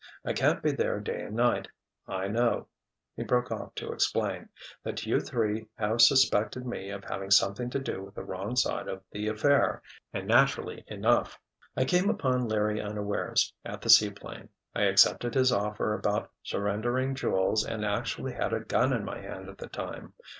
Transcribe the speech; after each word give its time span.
I 0.25 0.33
can't 0.33 0.63
be 0.63 0.71
there 0.71 0.99
day 0.99 1.21
and 1.25 1.35
night—I 1.35 2.27
know," 2.27 2.65
he 3.15 3.23
broke 3.23 3.51
off 3.51 3.75
to 3.75 3.91
explain, 3.91 4.49
"that 4.83 5.05
you 5.05 5.19
three 5.19 5.67
have 5.75 6.01
suspected 6.01 6.65
me 6.65 6.89
of 6.89 7.03
having 7.03 7.29
something 7.29 7.69
to 7.69 7.77
do 7.77 8.01
with 8.05 8.15
the 8.15 8.23
wrong 8.23 8.55
side 8.55 8.87
of 8.87 9.03
the 9.11 9.27
affair, 9.27 9.83
and 10.11 10.27
naturally 10.27 10.83
enough. 10.87 11.37
I 11.77 11.85
came 11.85 12.09
upon 12.09 12.47
Larry 12.47 12.81
unawares, 12.81 13.53
at 13.63 13.81
the 13.81 13.91
seaplane. 13.91 14.49
I 14.73 14.85
accepted 14.85 15.35
his 15.35 15.51
offer 15.51 15.93
about 15.93 16.31
surrendering 16.41 17.13
jewels 17.13 17.63
and 17.63 17.85
actually 17.85 18.33
had 18.33 18.53
a 18.53 18.59
gun 18.61 18.93
in 18.93 19.05
my 19.05 19.19
hand 19.21 19.49
at 19.49 19.59
the 19.59 19.67
time. 19.69 20.15